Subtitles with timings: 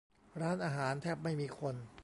[0.41, 1.75] ร้านอาหารแทบไม่มีคน